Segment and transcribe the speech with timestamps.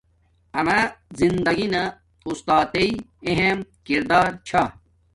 [0.57, 0.79] آما
[1.19, 1.83] زندگی نا
[2.27, 2.91] اُُستاتݵ
[3.29, 4.63] اہم کردار چھا